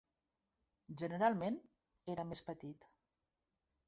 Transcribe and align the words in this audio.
Generalment 1.01 1.59
era 2.13 2.25
més 2.31 2.41
petit. 2.47 2.89